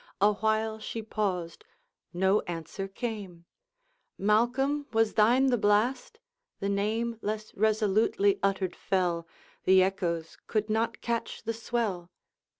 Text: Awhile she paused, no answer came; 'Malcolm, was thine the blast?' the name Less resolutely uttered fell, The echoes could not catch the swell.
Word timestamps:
Awhile 0.19 0.79
she 0.79 1.03
paused, 1.03 1.63
no 2.11 2.39
answer 2.47 2.87
came; 2.87 3.45
'Malcolm, 4.17 4.87
was 4.91 5.13
thine 5.13 5.45
the 5.51 5.59
blast?' 5.59 6.17
the 6.59 6.69
name 6.69 7.19
Less 7.21 7.53
resolutely 7.53 8.39
uttered 8.41 8.75
fell, 8.75 9.27
The 9.65 9.83
echoes 9.83 10.39
could 10.47 10.71
not 10.71 11.01
catch 11.01 11.43
the 11.43 11.53
swell. 11.53 12.09